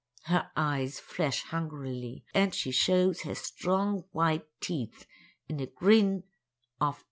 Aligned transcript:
Her 0.23 0.49
eyes 0.57 0.99
flash 0.99 1.43
hungrily, 1.43 2.25
and 2.33 2.55
she 2.55 2.71
shows 2.71 3.21
her 3.21 3.35
strong, 3.35 4.05
white 4.13 4.47
teeth 4.59 5.05
in 5.47 5.59
a 5.59 5.67
grin 5.67 6.23
of 6.79 6.85
anticipation. 6.85 6.99